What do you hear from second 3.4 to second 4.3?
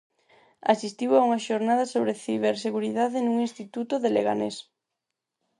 instituto de